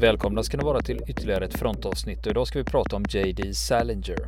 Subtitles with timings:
[0.00, 3.54] Välkomna ska ni vara till ytterligare ett frontavsnitt och idag ska vi prata om JD
[3.54, 4.18] Salinger.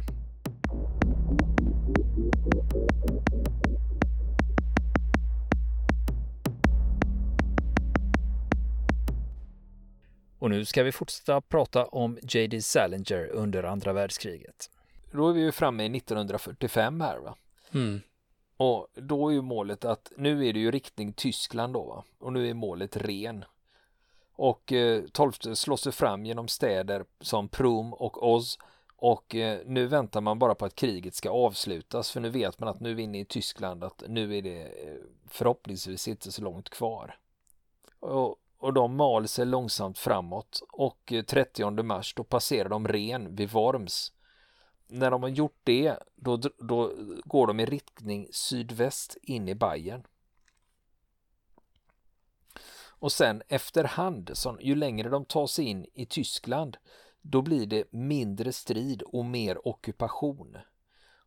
[10.39, 14.71] Och nu ska vi fortsätta prata om JD Salinger under andra världskriget.
[15.13, 17.35] Då är vi ju framme i 1945 här va?
[17.75, 18.01] Mm.
[18.57, 22.05] Och då är ju målet att nu är det ju riktning Tyskland då va?
[22.19, 23.45] Och nu är målet ren.
[24.43, 28.59] Och eh, 12 slår sig fram genom städer som Prom och Oz
[28.97, 32.69] och eh, nu väntar man bara på att kriget ska avslutas för nu vet man
[32.69, 34.95] att nu är vi inne i Tyskland att nu är det eh,
[35.29, 37.19] förhoppningsvis inte så långt kvar.
[38.01, 43.37] Och, och de mal sig långsamt framåt och eh, 30 mars då passerar de Ren
[43.37, 44.13] vid Worms.
[44.87, 46.93] När de har gjort det då, då
[47.25, 50.03] går de i riktning sydväst in i Bayern.
[53.01, 56.77] Och sen efterhand, så ju längre de tar sig in i Tyskland,
[57.23, 60.57] då blir det mindre strid och mer ockupation.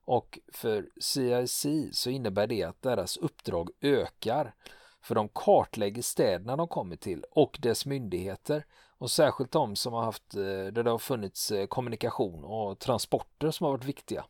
[0.06, 4.56] Och för CIC så innebär det att deras uppdrag ökar.
[5.02, 8.66] För de kartlägger städerna de kommer till och dess myndigheter.
[8.98, 13.52] Och särskilt de som har haft, eh, där det har funnits eh, kommunikation och transporter
[13.52, 14.26] som har varit viktiga.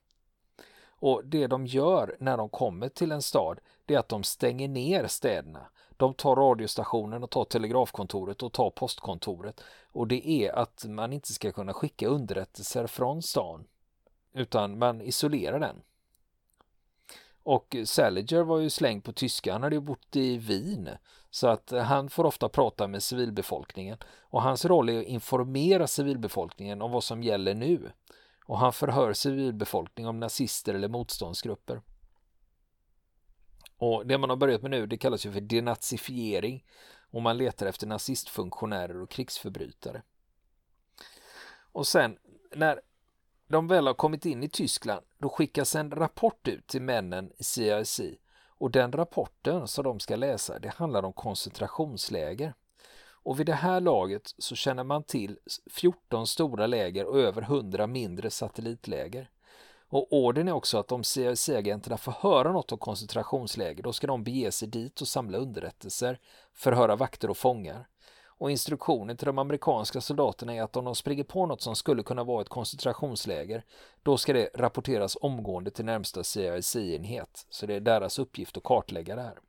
[1.06, 4.68] Och det de gör när de kommer till en stad, det är att de stänger
[4.68, 5.68] ner städerna.
[5.98, 9.62] De tar radiostationen och tar telegrafkontoret och tar postkontoret.
[9.92, 13.66] Och det är att man inte ska kunna skicka underrättelser från stan.
[14.34, 15.82] Utan man isolerar den.
[17.44, 20.90] Och Saliger var ju slängd på tyska, han hade ju bott i Wien.
[21.30, 23.98] Så att han får ofta prata med civilbefolkningen.
[24.22, 27.92] Och hans roll är att informera civilbefolkningen om vad som gäller nu.
[28.46, 31.82] Och han förhör civilbefolkning om nazister eller motståndsgrupper.
[33.78, 36.66] Och det man har börjat med nu det kallas ju för denazifiering
[37.12, 40.02] och man letar efter nazistfunktionärer och krigsförbrytare.
[41.72, 42.18] Och sen
[42.56, 42.82] när
[43.48, 47.44] de väl har kommit in i Tyskland då skickas en rapport ut till männen i
[47.44, 48.02] CIC
[48.48, 52.54] och den rapporten som de ska läsa det handlar om koncentrationsläger.
[53.24, 55.38] Och vid det här laget så känner man till
[55.72, 59.30] 14 stora läger och över 100 mindre satellitläger.
[59.90, 64.24] Och ordern är också att om CIA-agenterna får höra något om koncentrationsläger då ska de
[64.24, 66.20] bege sig dit och samla underrättelser,
[66.54, 67.88] förhöra vakter och fångar.
[68.26, 72.04] Och instruktionen till de amerikanska soldaterna är att om de springer på något som skulle
[72.04, 73.64] kunna vara ett koncentrationsläger
[74.04, 77.46] då ska det rapporteras omgående till närmsta CIA-enhet.
[77.50, 79.40] Så det är deras uppgift att kartlägga det här.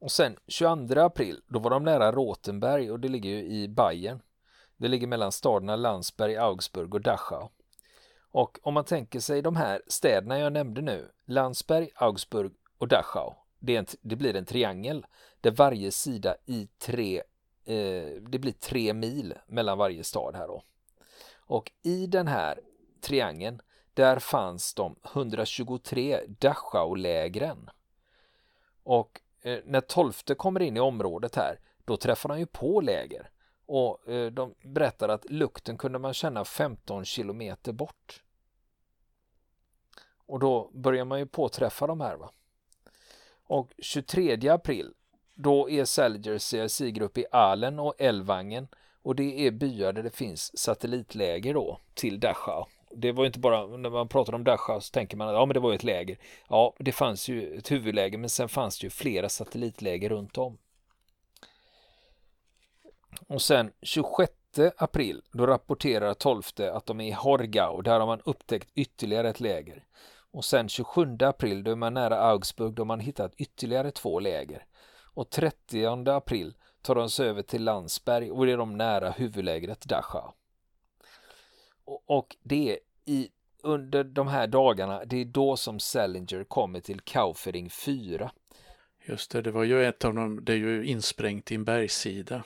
[0.00, 4.22] Och sen 22 april, då var de nära Rotenberg och det ligger ju i Bayern.
[4.76, 7.48] Det ligger mellan staderna Landsberg, Augsburg och Dachau.
[8.30, 13.34] Och om man tänker sig de här städerna jag nämnde nu, Landsberg, Augsburg och Dachau.
[13.58, 15.06] Det, en, det blir en triangel
[15.40, 17.22] där varje sida i tre,
[17.64, 20.62] eh, det blir tre mil mellan varje stad här då.
[21.36, 22.60] Och i den här
[23.00, 23.60] triangeln,
[23.94, 27.70] där fanns de 123 Dachau-lägren.
[28.82, 33.30] Och Eh, när tolfte kommer in i området här, då träffar han ju på läger.
[33.66, 38.22] Och eh, de berättar att lukten kunde man känna 15 kilometer bort.
[40.26, 42.30] Och då börjar man ju påträffa de här va.
[43.44, 44.94] Och 23 april
[45.34, 48.68] då är Salgers CIC-grupp i Alen och Elvangen
[49.02, 52.66] och det är byar där det finns satellitläger då till Dachau.
[52.90, 55.54] Det var inte bara när man pratar om Dachau så tänker man att ja, men
[55.54, 56.18] det var ett läger.
[56.48, 60.58] Ja, det fanns ju ett huvudläger men sen fanns det ju flera satellitläger runt om.
[63.26, 64.32] Och sen 26
[64.76, 67.82] april då rapporterar 12 att de är i Horgau.
[67.82, 69.84] Där har man upptäckt ytterligare ett läger.
[70.30, 74.66] Och sen 27 april då är man nära Augsburg då man hittat ytterligare två läger.
[75.14, 79.80] Och 30 april tar de sig över till Landsberg och det är de nära huvudlägret
[79.80, 80.32] Dachau.
[81.84, 82.78] Och, och det är
[83.08, 83.30] i,
[83.62, 88.30] under de här dagarna, det är då som Salinger kommer till Kaufering 4.
[89.06, 92.44] Just det, det var ju ett av dem, det är ju insprängt i en bergssida.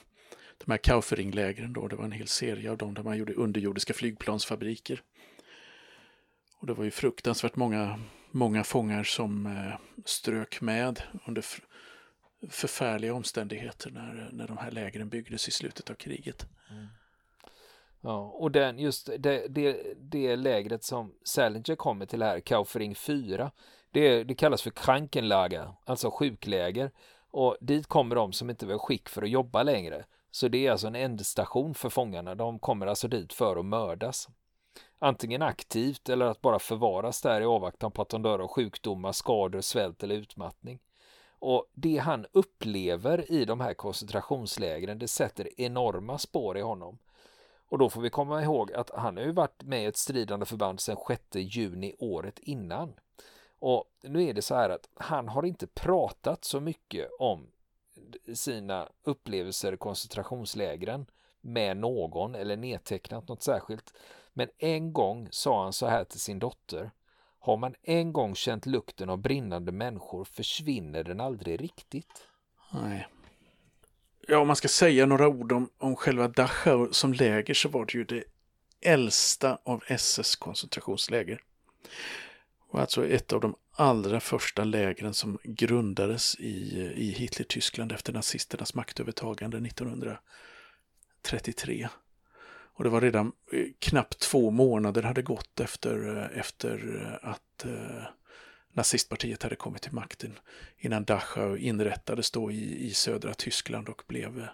[0.65, 3.93] De här Kaufering-lägren då, det var en hel serie av dem där man gjorde underjordiska
[3.93, 5.01] flygplansfabriker.
[6.59, 7.99] Och det var ju fruktansvärt många,
[8.31, 11.45] många fångar som eh, strök med under
[12.49, 16.45] förfärliga omständigheter när, när de här lägren byggdes i slutet av kriget.
[16.69, 16.87] Mm.
[18.05, 23.51] Ja, och den, just det, det, det lägret som Salinger kommer till här, Kaufering 4,
[23.91, 26.91] det, det kallas för Krankenlager, alltså sjukläger.
[27.31, 30.05] Och dit kommer de som inte var skick för att jobba längre.
[30.31, 32.35] Så det är alltså en ändstation för fångarna.
[32.35, 34.29] De kommer alltså dit för att mördas.
[34.99, 39.11] Antingen aktivt eller att bara förvaras där i avvaktan på att de dör av sjukdomar,
[39.11, 40.79] skador, svält eller utmattning.
[41.39, 46.97] Och det han upplever i de här koncentrationslägren det sätter enorma spår i honom.
[47.73, 50.45] Och då får vi komma ihåg att han har ju varit med i ett stridande
[50.45, 52.93] förband sedan 6 juni året innan.
[53.59, 57.47] Och nu är det så här att han har inte pratat så mycket om
[58.33, 61.05] sina upplevelser i koncentrationslägren
[61.41, 63.93] med någon eller nedtecknat något särskilt.
[64.33, 66.91] Men en gång sa han så här till sin dotter.
[67.39, 72.27] Har man en gång känt lukten av brinnande människor försvinner den aldrig riktigt.
[72.73, 73.07] Nej.
[74.27, 77.85] Ja, om man ska säga några ord om, om själva Dachau som läger så var
[77.85, 78.23] det ju det
[78.81, 81.41] äldsta av SS koncentrationsläger.
[82.69, 88.75] Och alltså ett av de allra första lägren som grundades i, i Hitler-Tyskland efter nazisternas
[88.75, 91.89] maktövertagande 1933.
[92.75, 97.65] Och det var redan eh, knappt två månader hade gått efter, eh, efter eh, att
[97.65, 98.03] eh,
[98.73, 100.39] nazistpartiet hade kommit till makten
[100.77, 104.47] innan Dachau inrättades då i, i södra Tyskland och blev,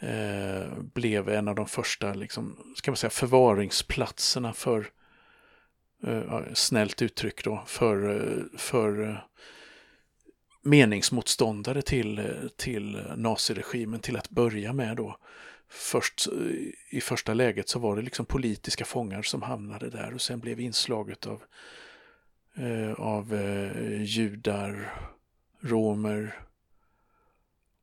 [0.00, 4.90] eh, blev en av de första liksom, ska man säga, förvaringsplatserna för,
[6.06, 9.16] eh, snällt uttryck då, för, för eh,
[10.62, 12.22] meningsmotståndare till,
[12.56, 15.18] till naziregimen till att börja med då.
[15.68, 16.28] Först
[16.90, 20.60] i första läget så var det liksom politiska fångar som hamnade där och sen blev
[20.60, 21.42] inslaget av,
[22.56, 24.94] Eh, av eh, judar,
[25.60, 26.38] romer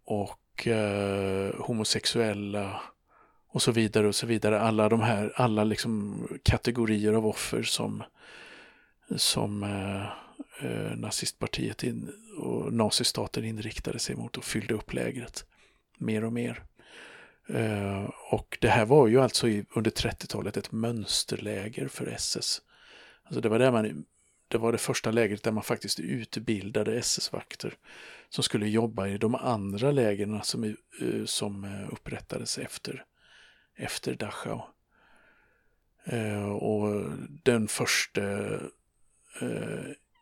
[0.05, 2.81] och eh, homosexuella
[3.47, 4.59] och så vidare och så vidare.
[4.59, 8.03] Alla de här, alla liksom kategorier av offer som,
[9.15, 10.01] som eh,
[10.65, 15.45] eh nazistpartiet in, och nazistaten inriktade sig mot och fyllde upp lägret
[15.97, 16.63] mer och mer.
[17.49, 22.61] Eh, och det här var ju alltså i, under 30-talet ett mönsterläger för SS.
[23.23, 24.05] Alltså det var där man
[24.51, 27.73] det var det första lägret där man faktiskt utbildade SS-vakter
[28.29, 33.05] som skulle jobba i de andra lägren som, eh, som eh, upprättades efter,
[33.75, 34.61] efter Dachau.
[36.03, 37.11] Eh, och
[37.43, 38.21] den första,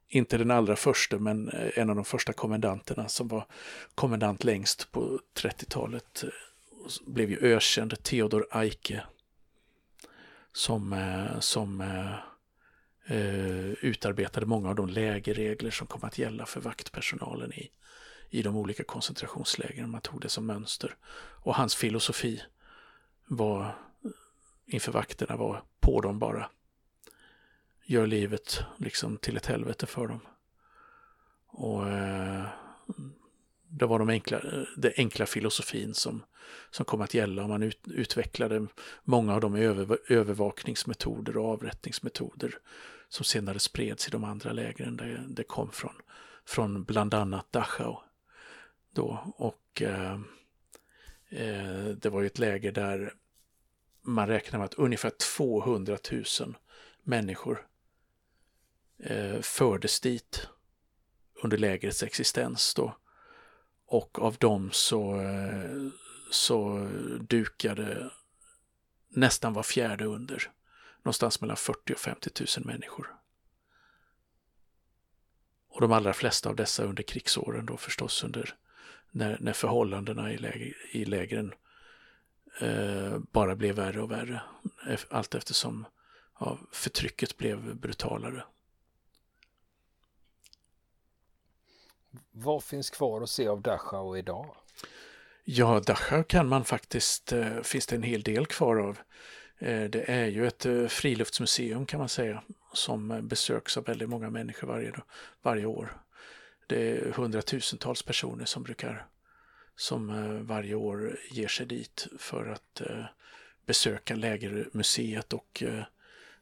[0.10, 3.46] inte den allra första, men en av de första kommendanterna som var
[3.96, 6.24] kommendant längst på 30-talet
[7.06, 9.04] blev ju ökänd Theodor Eike
[10.52, 11.82] som, eh, som
[13.10, 17.72] eh, utarbetade många av de lägerregler som kom att gälla för vaktpersonalen i,
[18.30, 19.90] i de olika koncentrationslägren.
[19.90, 20.96] Man tog det som mönster.
[21.42, 22.44] Och hans filosofi
[23.26, 23.76] var
[24.66, 26.50] inför vakterna var på dem bara.
[27.86, 30.20] Gör livet liksom till ett helvete för dem.
[31.48, 32.46] Och eh,
[33.68, 34.42] det var de enkla,
[34.78, 36.24] den enkla filosofin som,
[36.72, 38.68] som kom att gälla man ut, utvecklade
[39.04, 42.60] många av de över, övervakningsmetoder och avrättningsmetoder
[43.10, 45.96] som senare spreds i de andra lägren där det kom från,
[46.46, 47.96] från bland annat Dachau.
[48.94, 49.34] Då.
[49.38, 50.20] Och eh,
[51.30, 53.14] eh, det var ju ett läger där
[54.02, 56.24] man räknar med att ungefär 200 000
[57.04, 57.68] människor
[59.00, 60.48] eh, fördes dit
[61.44, 62.98] under lägrets existens då.
[63.86, 65.88] Och av dem så, eh,
[66.32, 66.90] så
[67.20, 68.12] dukade
[69.10, 70.52] nästan var fjärde under.
[71.04, 73.16] Någonstans mellan 40 och 50 000 människor.
[75.70, 78.56] Och de allra flesta av dessa under krigsåren då förstås under
[79.12, 81.54] när, när förhållandena i, läger, i lägren
[82.62, 84.42] eh, bara blev värre och värre.
[85.10, 85.86] Allt eftersom
[86.40, 88.44] ja, förtrycket blev brutalare.
[92.32, 94.56] Vad finns kvar att se av Dachau idag?
[95.44, 99.00] Ja, Dachau kan man faktiskt, eh, finns det en hel del kvar av.
[99.60, 104.10] Eh, det är ju ett eh, friluftsmuseum kan man säga som eh, besöks av väldigt
[104.10, 104.94] många människor varje,
[105.42, 106.02] varje år.
[106.68, 109.06] Det är hundratusentals personer som brukar
[109.76, 112.82] som varje år ger sig dit för att
[113.66, 115.64] besöka lägermuseet och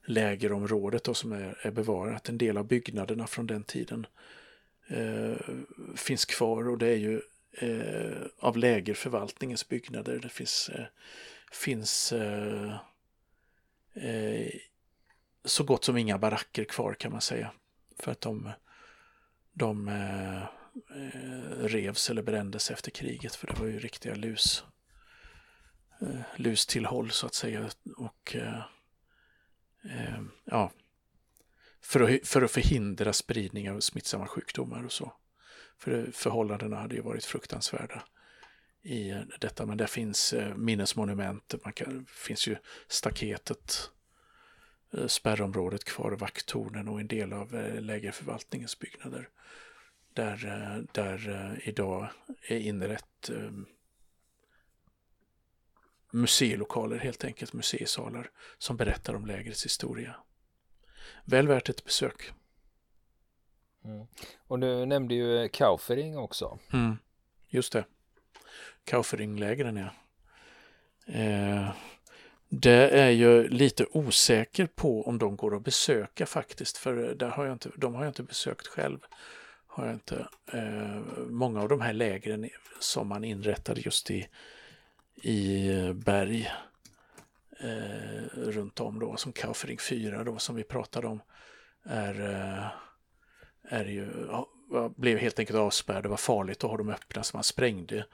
[0.05, 2.29] lägerområdet då, som är, är bevarat.
[2.29, 4.07] En del av byggnaderna från den tiden
[4.87, 5.35] eh,
[5.95, 7.21] finns kvar och det är ju
[7.51, 10.19] eh, av lägerförvaltningens byggnader.
[10.19, 10.85] Det finns, eh,
[11.51, 12.13] finns
[14.01, 14.51] eh,
[15.45, 17.51] så gott som inga baracker kvar kan man säga.
[17.99, 18.51] För att de,
[19.53, 20.43] de eh,
[21.65, 24.63] revs eller brändes efter kriget för det var ju riktiga lus,
[26.01, 27.69] eh, lustillhåll så att säga.
[27.97, 28.61] Och eh,
[29.83, 30.71] eh, ja,
[31.81, 35.13] för att, för att förhindra spridning av smittsamma sjukdomar och så.
[35.77, 38.03] För förhållandena hade ju varit fruktansvärda
[38.87, 43.91] i detta, men där finns eh, minnesmonument, man kan, finns ju staketet,
[44.93, 49.29] eh, spärrområdet kvar, vakttornen och en del av eh, lägerförvaltningens byggnader.
[50.13, 52.07] där, där idag
[52.41, 53.51] är inrett eh,
[56.11, 60.15] museilokaler helt enkelt, museisalar som berättar om lägrets historia.
[61.25, 62.31] Väl värt ett besök.
[63.83, 64.07] Mm.
[64.47, 66.59] Och du nämnde ju Kaufering också.
[66.73, 66.97] Mm,
[67.47, 67.85] just det.
[68.87, 69.89] Kauferinglägren ja.
[71.13, 71.69] Eh,
[72.49, 77.45] det är ju lite osäker på om de går att besöka faktiskt, för där har
[77.45, 78.99] jag inte, de har jag inte besökt själv.
[79.67, 80.27] Har jag inte.
[80.53, 84.27] Eh, många av de här lägren som man inrättade just i,
[85.15, 86.51] i eh, berg
[87.59, 91.21] eh, runt om då, som Kaufering 4 då, som vi pratade om,
[91.83, 92.67] är, eh,
[93.63, 94.49] är ju, ja,
[94.95, 98.05] blev helt enkelt avspärrade, det var farligt att ha dem öppna så man sprängde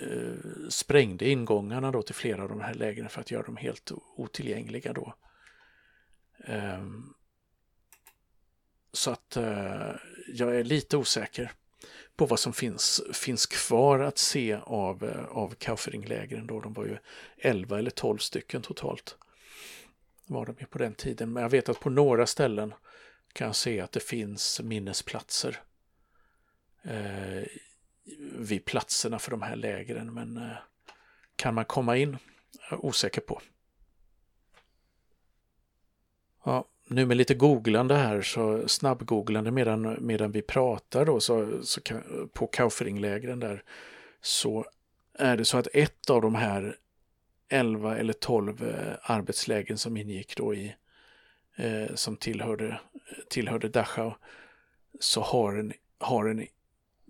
[0.00, 3.92] eh, sprängde ingångarna då till flera av de här lägren för att göra dem helt
[4.16, 5.14] otillgängliga då.
[6.44, 6.84] Eh,
[8.92, 9.90] så att eh,
[10.28, 11.52] jag är lite osäker
[12.16, 16.60] på vad som finns, finns kvar att se av, eh, av Kaufering-lägren då.
[16.60, 16.96] De var ju
[17.38, 19.16] 11 eller 12 stycken totalt.
[20.26, 21.32] Var de på den tiden.
[21.32, 22.74] Men jag vet att på några ställen
[23.32, 25.60] kan jag se att det finns minnesplatser
[26.82, 27.42] eh,
[28.32, 30.14] vid platserna för de här lägren.
[30.14, 30.56] Men eh,
[31.36, 32.16] kan man komma in?
[32.70, 33.40] Jag är osäker på.
[36.44, 41.80] Ja, nu med lite googlande här, så snabbgooglande medan, medan vi pratar då, så, så
[42.32, 43.64] på Kauferinglägren där,
[44.20, 44.64] så
[45.14, 46.76] är det så att ett av de här
[47.48, 50.74] 11 eller 12 eh, arbetslägen som ingick då i,
[51.56, 52.80] eh, som tillhörde,
[53.28, 54.12] tillhörde Dachau,
[55.00, 56.46] så har en, har en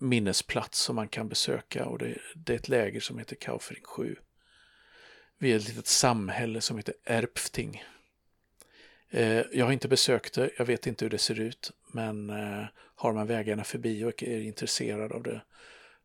[0.01, 4.17] minnesplats som man kan besöka och det, det är ett läger som heter Kaufering 7.
[5.39, 7.85] Vi är ett litet samhälle som heter Erpfting.
[9.11, 12.65] Eh, jag har inte besökt det, jag vet inte hur det ser ut, men eh,
[12.95, 15.41] har man vägarna förbi och är intresserad av det,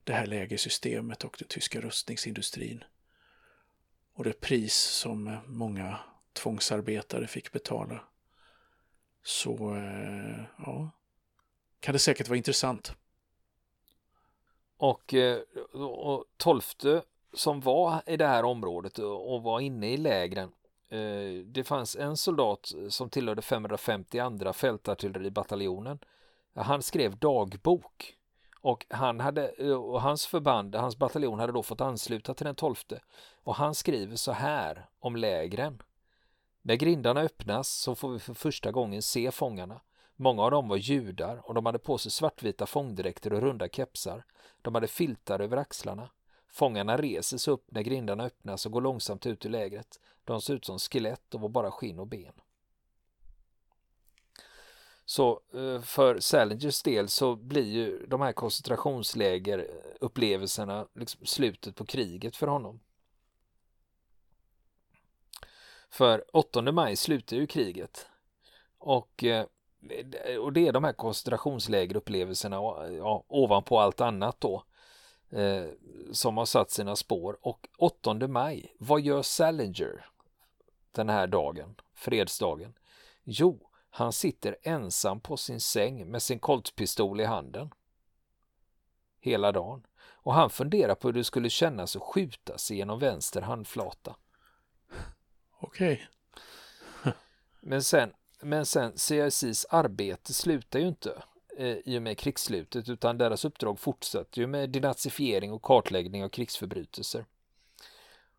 [0.04, 2.84] det här lägersystemet och den tyska rustningsindustrin
[4.16, 6.00] och det pris som eh, många
[6.34, 8.04] tvångsarbetare fick betala
[9.24, 10.92] så eh, ja,
[11.80, 12.96] kan det säkert vara intressant.
[14.78, 15.40] Och, eh,
[15.74, 17.02] och tolfte
[17.34, 20.52] som var i det här området och var inne i lägren
[20.90, 26.00] eh, det fanns en soldat som tillhörde 550 andra fältartilleribataljonen.
[26.56, 28.16] Han skrev dagbok
[28.62, 32.56] och han hade eh, och hans förband, hans bataljon hade då fått ansluta till den
[32.56, 33.02] tolfte
[33.44, 35.82] och han skriver så här om lägren.
[36.62, 39.82] När grindarna öppnas så får vi för första gången se fångarna.
[40.16, 44.26] Många av dem var judar och de hade på sig svartvita fångdräkter och runda kepsar.
[44.62, 46.10] De hade filtar över axlarna.
[46.48, 50.00] Fångarna reser sig upp när grindarna öppnas och går långsamt ut ur lägret.
[50.24, 52.34] De ser ut som skelett och var bara skinn och ben.
[55.06, 62.36] Så eh, för Salingers del så blir ju de här koncentrationslägerupplevelserna liksom slutet på kriget
[62.36, 62.80] för honom.
[65.90, 68.08] För 8 maj slutar ju kriget
[68.78, 69.46] och, eh,
[70.42, 72.56] och det är de här koncentrationslägerupplevelserna
[72.98, 74.64] ja, ovanpå allt annat då
[75.30, 75.66] eh,
[76.12, 77.38] som har satt sina spår.
[77.42, 80.06] Och 8 maj, vad gör Salinger
[80.92, 82.74] den här dagen, fredsdagen?
[83.24, 87.72] Jo, han sitter ensam på sin säng med sin koltpistol i handen.
[89.20, 89.86] Hela dagen.
[89.98, 94.16] Och han funderar på hur det skulle kännas att skjuta sig genom vänster handflata.
[95.60, 96.08] Okej.
[97.02, 97.14] Okay.
[97.60, 98.14] men sen,
[98.46, 101.24] men sen CICs arbete slutar ju inte
[101.58, 106.30] eh, i och med krigsslutet utan deras uppdrag fortsätter ju med denazifiering och kartläggning av
[106.30, 107.26] krigsförbrytelser.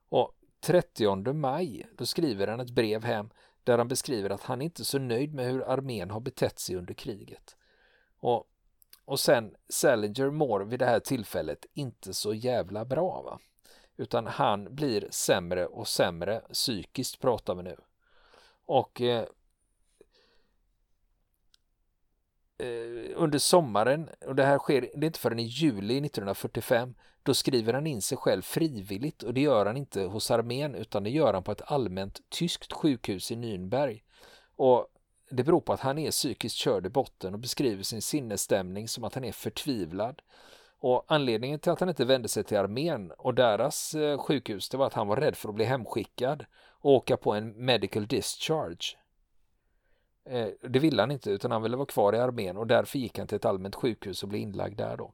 [0.08, 3.30] Och 30 maj då skriver han ett brev hem
[3.64, 6.76] där han beskriver att han inte är så nöjd med hur armén har betett sig
[6.76, 7.56] under kriget.
[8.18, 8.44] Och,
[9.04, 13.38] och sen Salinger mår vid det här tillfället inte så jävla bra va.
[13.96, 17.76] Utan han blir sämre och sämre psykiskt pratar vi nu.
[18.66, 19.28] Och eh, eh,
[22.58, 27.34] Eh, under sommaren, och det här sker det är inte förrän i juli 1945, då
[27.34, 31.10] skriver han in sig själv frivilligt och det gör han inte hos armén utan det
[31.10, 34.02] gör han på ett allmänt tyskt sjukhus i Nürnberg.
[34.56, 34.86] Och
[35.30, 39.04] det beror på att han är psykiskt körd i botten och beskriver sin sinnesstämning som
[39.04, 40.22] att han är förtvivlad.
[40.78, 44.76] Och anledningen till att han inte vände sig till armén och deras eh, sjukhus det
[44.76, 48.96] var att han var rädd för att bli hemskickad och åka på en medical discharge.
[50.26, 53.18] Eh, det ville han inte utan han ville vara kvar i armén och därför gick
[53.18, 55.12] han till ett allmänt sjukhus och blev inlagd där då.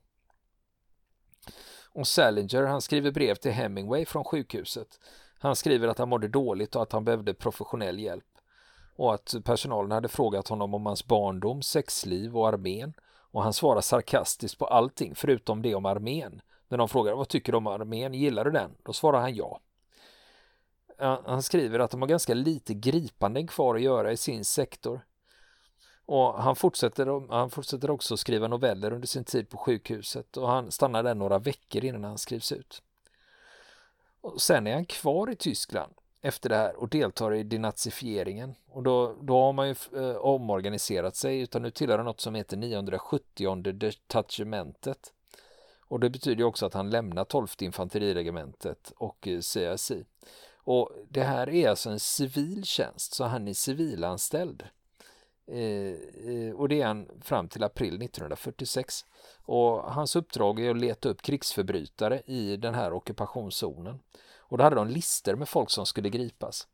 [1.94, 5.00] Och Salinger han skriver brev till Hemingway från sjukhuset.
[5.38, 8.24] Han skriver att han mådde dåligt och att han behövde professionell hjälp.
[8.96, 12.94] Och att personalen hade frågat honom om hans barndom, sexliv och armén.
[13.30, 16.40] och han svarar sarkastiskt på allting förutom det om armén.
[16.68, 18.70] När de frågar vad tycker du om armén, gillar du den?
[18.82, 19.60] Då svarar han ja.
[21.02, 25.00] Han skriver att de har ganska lite gripanden kvar att göra i sin sektor.
[26.06, 30.70] Och han fortsätter, han fortsätter också skriva noveller under sin tid på sjukhuset och han
[30.70, 32.82] stannar där några veckor innan han skrivs ut.
[34.20, 38.54] Och sen är han kvar i Tyskland efter det här och deltar i denazifieringen.
[38.68, 42.34] Och då, då har man ju eh, omorganiserat sig utan nu tillhör han något som
[42.34, 45.12] heter 970 detachementet.
[45.88, 50.04] Och det betyder också att han lämnar 12 infanteriregementet och eh, CSI.
[50.64, 54.62] Och det här är alltså en civil tjänst så han är civilanställd.
[55.46, 55.92] Eh,
[56.28, 59.04] eh och det är han fram till april 1946.
[59.44, 64.00] Och hans uppdrag är att leta upp krigsförbrytare i den här ockupationszonen.
[64.38, 66.68] Och då hade de lister med folk som skulle gripas.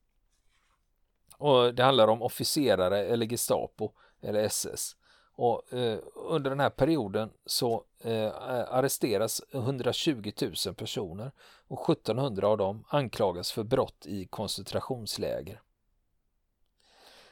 [1.38, 4.96] Och det handlar om officerare eller Gestapo eller SS.
[5.40, 8.32] Och eh, under den här perioden så eh,
[8.68, 10.32] arresteras 120
[10.66, 11.32] 000 personer
[11.68, 15.62] och 1700 av dem anklagas för brott i koncentrationsläger.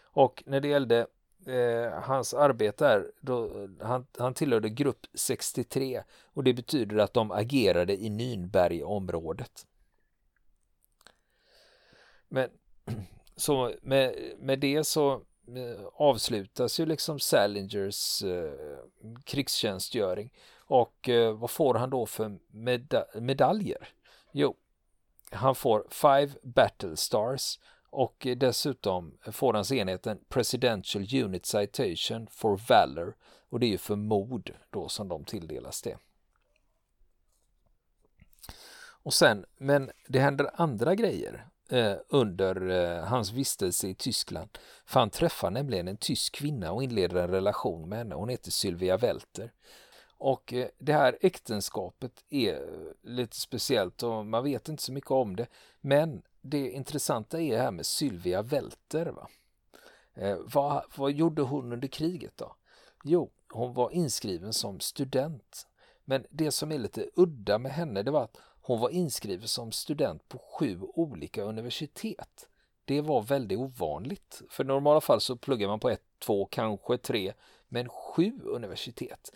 [0.01, 1.07] Och när det gällde
[1.47, 7.31] eh, hans arbete här, då, han, han tillhörde grupp 63 och det betyder att de
[7.31, 9.67] agerade i Nynbergområdet.
[12.29, 12.51] Men
[13.37, 18.79] så med, med det så Eh, avslutas ju liksom Salingers eh,
[19.25, 23.89] krigstjänstgöring och eh, vad får han då för meda medaljer?
[24.33, 24.57] Jo,
[25.31, 27.59] han får Five Battle Stars
[27.91, 33.17] och dessutom får hans enheten Presidential Unit Citation for Valor
[33.49, 35.99] och det är ju för mod då som de tilldelas det.
[38.79, 44.59] Och sen, men det händer andra grejer Eh, under eh, hans vistelse i Tyskland.
[44.85, 48.15] För han träffar nämligen en tysk kvinna och inleder en relation med henne.
[48.15, 49.53] Hon heter Sylvia Welter.
[50.19, 55.11] Och eh, det här äktenskapet är eh, lite speciellt och man vet inte så mycket
[55.11, 55.47] om det.
[55.81, 59.07] Men det intressanta är det här med Sylvia Welter.
[59.07, 59.29] Va?
[60.15, 62.57] Eh, vad, vad gjorde hon under kriget då?
[63.05, 65.67] Jo, hon var inskriven som student.
[66.05, 69.73] Men det som är lite udda med henne det var att hon var inskriven som
[69.73, 72.49] student på sju olika universitet.
[72.85, 74.43] Det var väldigt ovanligt.
[74.51, 77.33] För i normala fall så pluggar man på ett, två, kanske tre,
[77.69, 79.33] men sju universitet.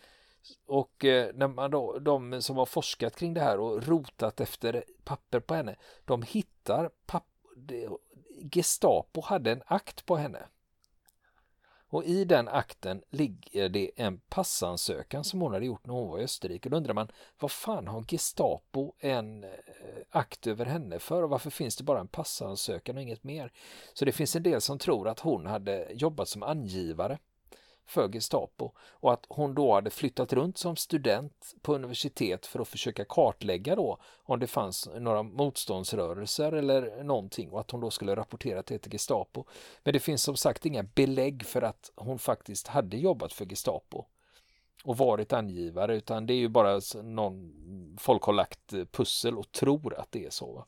[0.67, 4.85] Och eh, när man då, de som har forskat kring det här och rotat efter
[5.05, 7.27] papper på henne, de hittar papp,
[8.53, 10.47] Gestapo hade en akt på henne.
[11.91, 16.19] Och i den akten ligger det en passansökan som hon hade gjort när hon var
[16.19, 16.69] i Österrike.
[16.69, 19.51] Då undrar man, vad fan har Gestapo en eh,
[20.11, 23.53] akt över henne för och varför finns det bara en passansökan och inget mer?
[23.93, 27.19] Så det finns en del som tror att hon hade jobbat som angivare
[27.87, 32.69] för Gestapo och att hon då hade flyttat runt som student på universitet för att
[32.69, 38.17] försöka kartlägga då om det fanns några motståndsrörelser eller någonting och att hon då skulle
[38.17, 39.45] rapportera till Gestapo.
[39.83, 44.05] Men det finns som sagt inga belägg för att hon faktiskt hade jobbat för Gestapo
[44.85, 47.53] och varit angivare utan det är ju bara någon
[48.01, 50.67] folk har lagt pussel och tror att det är så.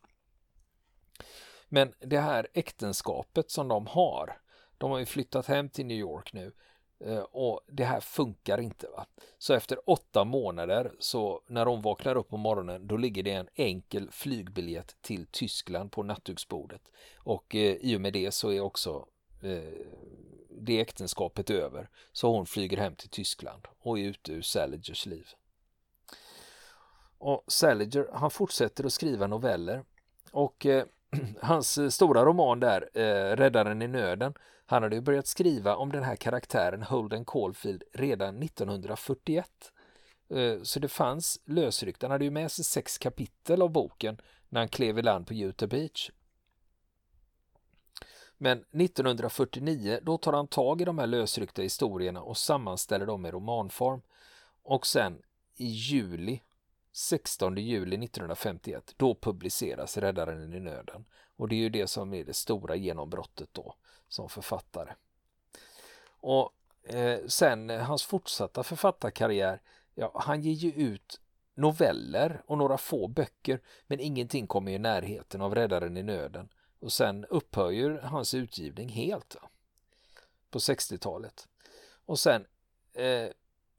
[1.69, 4.41] Men det här äktenskapet som de har,
[4.79, 6.53] de har ju flyttat hem till New York nu
[7.07, 8.87] Eh, och det här funkar inte.
[8.89, 9.07] va.
[9.39, 13.49] Så efter åtta månader så när hon vaknar upp på morgonen då ligger det en
[13.55, 16.83] enkel flygbiljett till Tyskland på nattduksbordet.
[17.17, 19.07] Och eh, i och med det så är också
[19.43, 19.87] eh,
[20.51, 21.89] det äktenskapet över.
[22.13, 25.29] Så hon flyger hem till Tyskland och är ute ur Saligers liv.
[27.19, 29.85] Och Saliger han fortsätter att skriva noveller
[30.31, 30.85] och eh,
[31.41, 34.35] hans eh, stora roman där, eh, Räddaren i nöden,
[34.67, 39.73] han hade ju börjat skriva om den här karaktären Holden Caulfield redan 1941.
[40.31, 42.03] Eh, så det fanns lösryckt.
[42.03, 45.35] Han hade ju med sig sex kapitel av boken när han klev i land på
[45.35, 46.11] Utah Beach.
[48.39, 53.31] Men 1949 då tar han tag i de här lösryckta historierna och sammanställer dem i
[53.31, 54.03] romanform.
[54.63, 55.23] Och sen
[55.57, 56.43] i juli
[56.93, 61.05] 16 juli 1951 då publiceras Räddaren i nöden
[61.37, 63.75] och det är ju det som är det stora genombrottet då
[64.09, 64.95] som författare.
[66.21, 66.53] Och
[66.83, 69.61] eh, sen hans fortsatta författarkarriär,
[69.95, 71.21] ja, han ger ju ut
[71.55, 76.49] noveller och några få böcker men ingenting kommer i närheten av Räddaren i nöden
[76.81, 79.49] och sen upphör ju hans utgivning helt då,
[80.51, 81.49] på 60-talet.
[82.07, 82.47] Och sen
[82.93, 83.29] eh,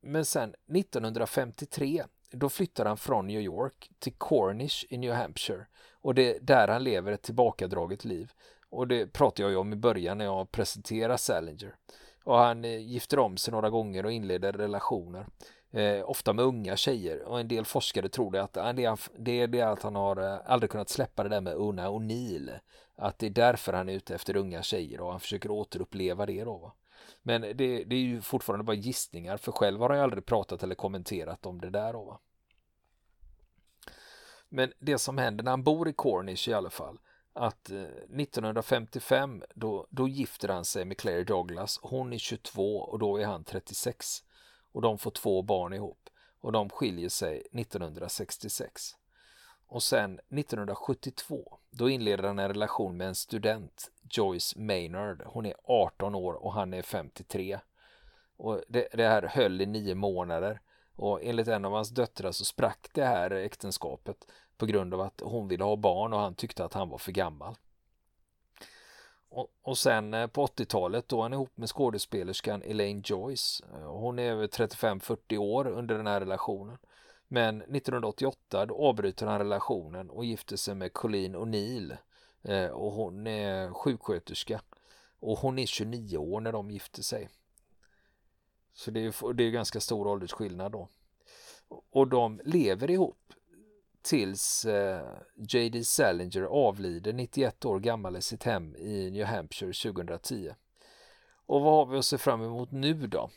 [0.02, 5.66] men sen 1953 då flyttar han från New York till Cornish i New Hampshire
[6.02, 8.32] och det är där han lever ett tillbakadraget liv.
[8.70, 11.76] Och det pratade jag ju om i början när jag presenterade Salinger.
[12.24, 15.28] och han eh, gifter om sig några gånger och inleder relationer.
[15.72, 19.00] Eh, ofta med unga tjejer och en del forskare tror det att ah, det är,
[19.18, 22.60] det är det att han har eh, aldrig kunnat släppa det där med Una O'Neill.
[22.96, 26.44] Att det är därför han är ute efter unga tjejer och han försöker återuppleva det
[26.44, 26.58] då.
[26.58, 26.72] Va?
[27.24, 30.64] Men det, det, är ju fortfarande bara gissningar för själv har han ju aldrig pratat
[30.64, 32.04] eller kommenterat om det där då.
[32.04, 32.20] Va?
[34.50, 37.00] Men det som händer när han bor i Cornish i alla fall
[37.34, 41.80] att eh, 1955 då, då gifter han sig med Claire Douglas.
[41.82, 44.24] Hon är 22 och då är han 36
[44.72, 46.10] och de får två barn ihop
[46.40, 48.96] och de skiljer sig 1966.
[49.74, 55.24] Och sen 1972 då inleder han en relation med en student, Joyce Maynard.
[55.26, 57.60] Hon är 18 år och han är 53.
[58.38, 60.62] Och det, det här höll i nio månader
[60.96, 65.22] och enligt en av hans döttrar så sprack det här äktenskapet på grund av att
[65.24, 67.56] hon ville ha barn och han tyckte att han var för gammal.
[69.30, 73.64] Och, och sen eh, på 80-talet då är han ihop med skådespelerskan Elaine Joyce.
[73.74, 76.78] Eh, hon är över 35-40 år under den här relationen.
[77.34, 81.98] Men 1988 då avbryter han relationen och gifter sig med Colleen O'Neill.
[82.42, 84.62] Eh, och hon är sjuksköterska.
[85.20, 87.30] Och hon är 29 år när de gifter sig.
[88.74, 90.90] Så det är, det är ganska stor åldersskillnad då.
[91.92, 93.34] Och de lever ihop
[94.02, 95.84] tills eh, J.D.
[95.84, 100.52] Salinger avlider 91 år gammal i sitt hem i New Hampshire 2010.
[101.46, 103.30] Och vad har vi att se fram emot nu då?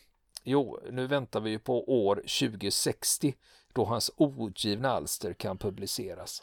[0.42, 3.34] Jo, nu väntar vi ju på år 2060
[3.76, 6.42] då hans ogivna alster kan publiceras.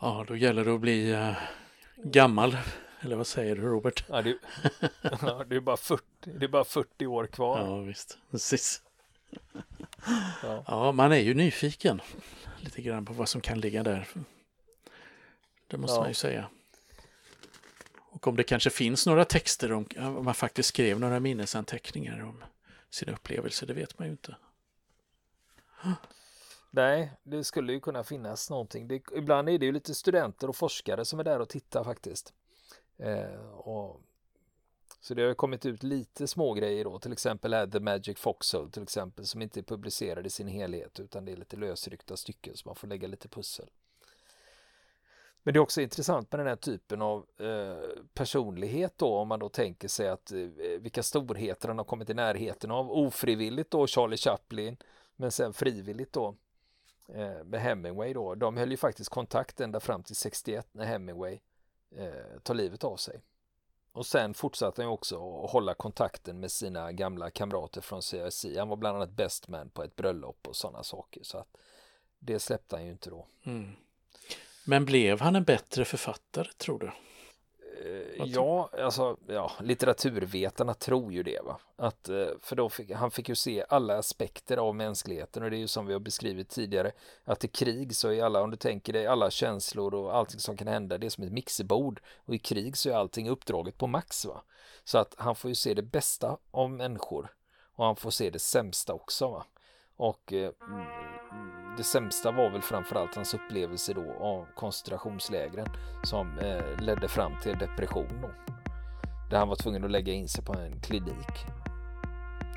[0.00, 1.32] Ja, då gäller det att bli uh,
[1.96, 2.56] gammal.
[3.00, 4.04] Eller vad säger du Robert?
[4.08, 4.38] Ja, det,
[5.02, 7.58] ja, det, är bara 40, det är bara 40 år kvar.
[7.58, 8.18] Ja, visst.
[8.30, 8.82] Precis.
[10.42, 10.64] Ja.
[10.66, 12.00] ja, man är ju nyfiken
[12.60, 14.08] lite grann på vad som kan ligga där.
[15.66, 16.00] Det måste ja.
[16.00, 16.48] man ju säga.
[17.98, 22.44] Och om det kanske finns några texter om, om man faktiskt skrev några minnesanteckningar om
[22.90, 24.36] sina upplevelser, det vet man ju inte.
[26.70, 28.88] Nej, det skulle ju kunna finnas någonting.
[28.88, 32.34] Det, ibland är det ju lite studenter och forskare som är där och tittar faktiskt.
[32.98, 34.00] Eh, och,
[35.00, 38.70] så det har kommit ut lite små grejer då, till exempel är The Magic Foxhole
[38.70, 42.56] till exempel som inte är publicerad i sin helhet utan det är lite lösryckta stycken
[42.56, 43.70] så man får lägga lite pussel.
[45.42, 49.38] Men det är också intressant med den här typen av eh, personlighet då om man
[49.38, 50.38] då tänker sig att eh,
[50.80, 54.76] vilka storheter han har kommit i närheten av ofrivilligt då Charlie Chaplin
[55.18, 56.34] men sen frivilligt då
[57.08, 58.34] eh, med Hemingway då.
[58.34, 61.38] De höll ju faktiskt kontakt ända fram till 61 när Hemingway
[61.96, 63.20] eh, tar livet av sig.
[63.92, 68.68] Och sen fortsatte han också att hålla kontakten med sina gamla kamrater från CIC, Han
[68.68, 71.22] var bland annat best man på ett bröllop och sådana saker.
[71.22, 71.56] Så att
[72.18, 73.26] det släppte han ju inte då.
[73.44, 73.72] Mm.
[74.64, 76.90] Men blev han en bättre författare tror du?
[77.84, 81.40] Eh, ja, alltså ja, litteraturvetarna tror ju det.
[81.44, 81.58] Va?
[81.76, 85.56] Att, eh, för då fick, han fick ju se alla aspekter av mänskligheten och det
[85.56, 86.92] är ju som vi har beskrivit tidigare
[87.24, 90.56] att i krig så är alla, om du tänker dig alla känslor och allting som
[90.56, 93.86] kan hända, det är som ett mixerbord och i krig så är allting uppdraget på
[93.86, 94.24] max.
[94.24, 94.42] Va?
[94.84, 97.30] Så att han får ju se det bästa av människor
[97.74, 99.28] och han får se det sämsta också.
[99.28, 99.44] Va?
[99.96, 101.17] Och eh, mm,
[101.78, 105.66] det sämsta var väl framförallt hans upplevelse då av koncentrationslägren
[106.02, 108.30] som eh, ledde fram till depression då.
[109.30, 111.46] Där han var tvungen att lägga in sig på en klinik.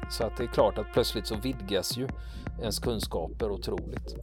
[0.10, 2.08] Så att det är klart att plötsligt så vidgas ju
[2.62, 4.16] ens kunskaper otroligt.